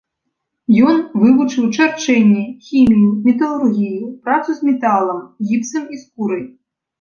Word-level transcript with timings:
Ён 0.91 0.95
вывучыў 1.23 1.65
чарчэнне, 1.77 2.45
хімію, 2.69 3.09
металургію, 3.27 4.09
працу 4.25 4.49
з 4.61 4.71
металам, 4.71 5.19
гіпсам 5.51 5.83
і 5.95 6.03
скурай. 6.07 6.43